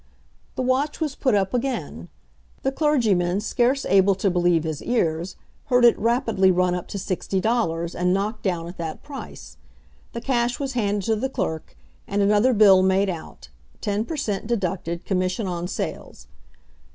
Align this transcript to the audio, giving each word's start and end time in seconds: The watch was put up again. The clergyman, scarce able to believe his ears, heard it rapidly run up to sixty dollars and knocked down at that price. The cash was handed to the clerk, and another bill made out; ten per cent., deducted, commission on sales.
The 0.55 0.63
watch 0.63 0.99
was 0.99 1.13
put 1.13 1.35
up 1.35 1.53
again. 1.53 2.09
The 2.63 2.71
clergyman, 2.71 3.39
scarce 3.39 3.85
able 3.85 4.15
to 4.15 4.31
believe 4.31 4.63
his 4.63 4.81
ears, 4.81 5.35
heard 5.65 5.85
it 5.85 5.95
rapidly 5.99 6.49
run 6.49 6.73
up 6.73 6.87
to 6.87 6.97
sixty 6.97 7.39
dollars 7.39 7.93
and 7.93 8.11
knocked 8.11 8.41
down 8.41 8.67
at 8.67 8.77
that 8.79 9.03
price. 9.03 9.57
The 10.13 10.19
cash 10.21 10.59
was 10.59 10.73
handed 10.73 11.03
to 11.05 11.15
the 11.17 11.29
clerk, 11.29 11.77
and 12.07 12.19
another 12.23 12.55
bill 12.55 12.81
made 12.81 13.11
out; 13.11 13.49
ten 13.79 14.03
per 14.03 14.17
cent., 14.17 14.47
deducted, 14.47 15.05
commission 15.05 15.45
on 15.45 15.67
sales. 15.67 16.25